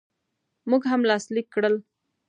[0.69, 1.75] موږ هم لاسلیک کړل.